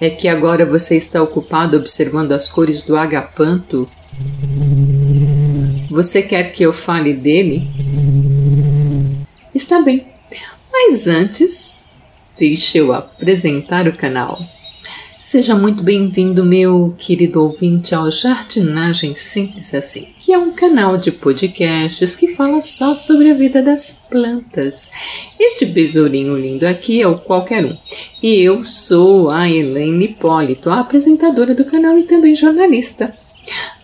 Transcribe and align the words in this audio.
É 0.00 0.10
que 0.10 0.26
agora 0.26 0.66
você 0.66 0.96
está 0.96 1.22
ocupado 1.22 1.76
observando 1.76 2.32
as 2.32 2.48
cores 2.48 2.82
do 2.84 2.96
agapanto? 2.96 3.88
Você 5.88 6.22
quer 6.22 6.52
que 6.52 6.64
eu 6.64 6.72
fale 6.72 7.12
dele? 7.14 7.62
Está 9.54 9.80
bem, 9.80 10.06
mas 10.72 11.06
antes, 11.06 11.84
deixe 12.36 12.78
eu 12.78 12.92
apresentar 12.92 13.86
o 13.86 13.96
canal. 13.96 14.40
Seja 15.20 15.54
muito 15.54 15.84
bem-vindo, 15.84 16.44
meu 16.44 16.96
querido 16.98 17.44
ouvinte, 17.44 17.94
ao 17.94 18.10
Jardinagem 18.10 19.14
Simples 19.14 19.72
Assim, 19.74 20.08
é 20.32 20.38
um 20.38 20.52
canal 20.52 20.96
de 20.96 21.10
podcasts 21.10 22.14
que 22.14 22.28
fala 22.28 22.62
só 22.62 22.94
sobre 22.94 23.30
a 23.30 23.34
vida 23.34 23.62
das 23.62 24.06
plantas. 24.08 24.90
Este 25.38 25.66
besourinho 25.66 26.38
lindo 26.38 26.66
aqui 26.66 27.00
é 27.02 27.08
o 27.08 27.18
Qualquer 27.18 27.64
Um, 27.64 27.76
e 28.22 28.40
eu 28.40 28.64
sou 28.64 29.30
a 29.30 29.50
Elaine 29.50 30.04
Hipólito, 30.04 30.70
a 30.70 30.80
apresentadora 30.80 31.54
do 31.54 31.64
canal 31.64 31.98
e 31.98 32.04
também 32.04 32.36
jornalista. 32.36 33.12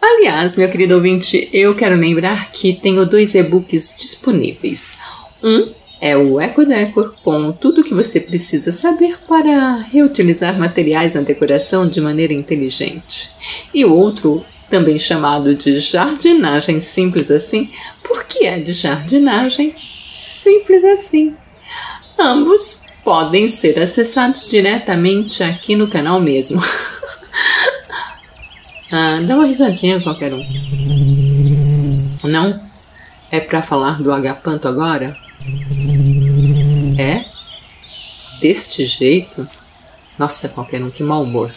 Aliás, 0.00 0.56
meu 0.56 0.68
querido 0.68 0.94
ouvinte, 0.94 1.48
eu 1.52 1.74
quero 1.74 1.96
lembrar 1.96 2.52
que 2.52 2.74
tenho 2.74 3.04
dois 3.04 3.34
e-books 3.34 3.96
disponíveis. 3.98 4.94
Um 5.42 5.72
é 6.00 6.16
o 6.16 6.40
EcoDecor 6.40 7.14
com 7.24 7.50
tudo 7.52 7.80
o 7.80 7.84
que 7.84 7.94
você 7.94 8.20
precisa 8.20 8.70
saber 8.70 9.18
para 9.26 9.76
reutilizar 9.90 10.58
materiais 10.58 11.14
na 11.14 11.22
decoração 11.22 11.88
de 11.88 12.00
maneira 12.00 12.32
inteligente. 12.32 13.30
E 13.72 13.84
o 13.84 13.92
outro, 13.92 14.44
também 14.70 14.98
chamado 14.98 15.54
de 15.54 15.78
jardinagem 15.78 16.80
simples 16.80 17.30
assim, 17.30 17.70
porque 18.02 18.44
é 18.46 18.58
de 18.58 18.72
jardinagem 18.72 19.74
simples 20.04 20.84
assim. 20.84 21.36
Ambos 22.18 22.84
podem 23.04 23.48
ser 23.48 23.78
acessados 23.78 24.48
diretamente 24.48 25.42
aqui 25.42 25.76
no 25.76 25.88
canal 25.88 26.20
mesmo. 26.20 26.60
ah, 28.90 29.20
dá 29.26 29.36
uma 29.36 29.46
risadinha 29.46 30.02
qualquer 30.02 30.32
um. 30.32 30.44
Não? 32.24 32.66
É 33.30 33.40
para 33.40 33.62
falar 33.62 34.02
do 34.02 34.12
agapanto 34.12 34.66
agora? 34.66 35.16
É? 36.98 37.24
Deste 38.40 38.84
jeito? 38.84 39.48
Nossa, 40.18 40.48
qualquer 40.48 40.82
um, 40.82 40.90
que 40.90 41.02
mau 41.02 41.22
humor. 41.22 41.52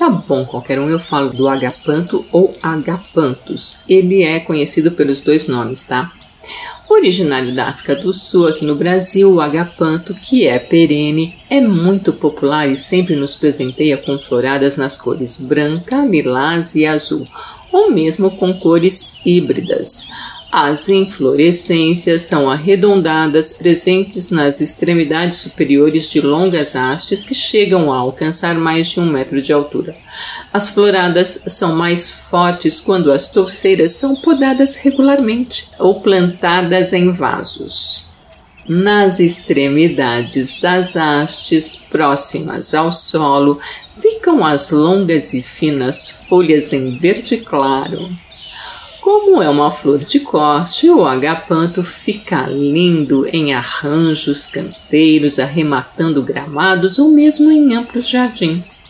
Tá 0.00 0.08
bom, 0.08 0.46
qualquer 0.46 0.80
um, 0.80 0.88
eu 0.88 0.98
falo 0.98 1.28
do 1.28 1.46
agapanto 1.46 2.24
ou 2.32 2.56
agapanthus. 2.62 3.84
Ele 3.86 4.22
é 4.22 4.40
conhecido 4.40 4.92
pelos 4.92 5.20
dois 5.20 5.46
nomes, 5.46 5.84
tá? 5.84 6.10
Originário 6.88 7.52
da 7.54 7.68
África 7.68 7.94
do 7.94 8.14
Sul, 8.14 8.48
aqui 8.48 8.64
no 8.64 8.76
Brasil, 8.76 9.30
o 9.30 9.42
agapanto, 9.42 10.14
que 10.14 10.46
é 10.46 10.58
perene, 10.58 11.34
é 11.50 11.60
muito 11.60 12.14
popular 12.14 12.66
e 12.66 12.78
sempre 12.78 13.14
nos 13.14 13.34
presenteia 13.34 13.98
com 13.98 14.18
floradas 14.18 14.78
nas 14.78 14.96
cores 14.96 15.36
branca, 15.36 16.06
lilás 16.06 16.74
e 16.74 16.86
azul, 16.86 17.28
ou 17.70 17.90
mesmo 17.90 18.30
com 18.38 18.54
cores 18.54 19.18
híbridas. 19.22 20.08
As 20.52 20.88
inflorescências 20.88 22.22
são 22.22 22.50
arredondadas, 22.50 23.52
presentes 23.52 24.32
nas 24.32 24.60
extremidades 24.60 25.38
superiores 25.38 26.10
de 26.10 26.20
longas 26.20 26.74
hastes 26.74 27.22
que 27.22 27.36
chegam 27.36 27.92
a 27.92 27.96
alcançar 27.96 28.56
mais 28.56 28.88
de 28.88 28.98
um 28.98 29.06
metro 29.06 29.40
de 29.40 29.52
altura. 29.52 29.94
As 30.52 30.68
floradas 30.70 31.44
são 31.46 31.76
mais 31.76 32.10
fortes 32.10 32.80
quando 32.80 33.12
as 33.12 33.28
torceiras 33.28 33.92
são 33.92 34.16
podadas 34.16 34.74
regularmente 34.74 35.68
ou 35.78 36.00
plantadas 36.00 36.92
em 36.92 37.12
vasos. 37.12 38.10
Nas 38.68 39.20
extremidades 39.20 40.60
das 40.60 40.96
hastes 40.96 41.76
próximas 41.76 42.74
ao 42.74 42.90
solo 42.90 43.60
ficam 44.00 44.44
as 44.44 44.70
longas 44.70 45.32
e 45.32 45.42
finas 45.42 46.10
folhas 46.28 46.72
em 46.72 46.98
verde 46.98 47.36
claro. 47.36 48.29
Como 49.00 49.42
é 49.42 49.48
uma 49.48 49.70
flor 49.70 49.98
de 49.98 50.20
corte, 50.20 50.90
o 50.90 51.06
agapanto 51.06 51.82
fica 51.82 52.46
lindo 52.46 53.26
em 53.26 53.54
arranjos, 53.54 54.46
canteiros, 54.46 55.38
arrematando 55.38 56.22
gramados 56.22 56.98
ou 56.98 57.10
mesmo 57.10 57.50
em 57.50 57.74
amplos 57.74 58.08
jardins. 58.08 58.84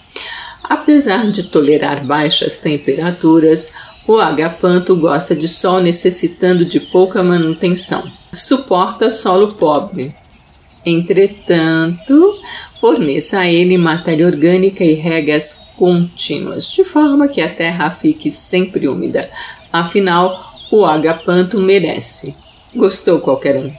Apesar 0.65 1.31
de 1.31 1.45
tolerar 1.45 2.05
baixas 2.05 2.59
temperaturas, 2.59 3.73
o 4.07 4.19
agapanto 4.19 4.97
gosta 4.97 5.37
de 5.37 5.47
sol 5.47 5.81
necessitando 5.81 6.65
de 6.65 6.81
pouca 6.81 7.23
manutenção. 7.23 8.03
Suporta 8.33 9.11
solo 9.11 9.55
pobre. 9.55 10.15
Entretanto, 10.85 12.39
forneça 12.81 13.41
a 13.41 13.49
ele 13.49 13.77
matéria 13.77 14.27
orgânica 14.27 14.83
e 14.83 14.95
regas 14.95 15.70
contínuas, 15.81 16.71
de 16.71 16.85
forma 16.85 17.27
que 17.27 17.41
a 17.41 17.49
terra 17.49 17.91
fique 17.91 18.31
sempre 18.31 18.87
úmida, 18.87 19.31
Afinal, 19.73 20.41
o 20.71 20.85
agapanto 20.85 21.61
merece. 21.61 22.35
Gostou 22.75 23.21
qualquer 23.21 23.57
um? 23.57 23.73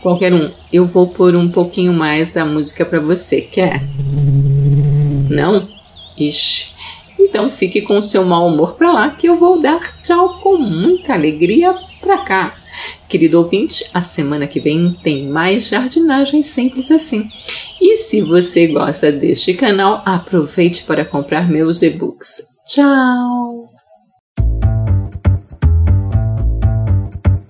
Qualquer 0.00 0.32
um, 0.32 0.50
eu 0.72 0.86
vou 0.86 1.08
pôr 1.08 1.36
um 1.36 1.50
pouquinho 1.50 1.92
mais 1.92 2.32
da 2.32 2.44
música 2.44 2.86
para 2.86 3.00
você, 3.00 3.42
quer? 3.42 3.82
Não? 5.28 5.68
Ixi. 6.18 6.72
Então 7.18 7.50
fique 7.50 7.82
com 7.82 7.98
o 7.98 8.02
seu 8.02 8.24
mau 8.24 8.48
humor 8.48 8.74
para 8.74 8.90
lá 8.90 9.10
que 9.10 9.28
eu 9.28 9.38
vou 9.38 9.60
dar 9.60 10.02
tchau 10.02 10.40
com 10.40 10.56
muita 10.56 11.12
alegria 11.12 11.78
para 12.00 12.18
cá. 12.18 12.54
Querido 13.08 13.38
ouvinte, 13.38 13.84
a 13.92 14.00
semana 14.00 14.46
que 14.46 14.58
vem 14.58 14.92
tem 15.02 15.28
mais 15.28 15.68
jardinagem 15.68 16.42
simples 16.42 16.90
assim. 16.90 17.30
E 17.84 17.96
se 17.96 18.22
você 18.22 18.68
gosta 18.68 19.10
deste 19.10 19.54
canal, 19.54 20.00
aproveite 20.06 20.84
para 20.84 21.04
comprar 21.04 21.50
meus 21.50 21.82
e-books. 21.82 22.44
Tchau! 22.64 23.72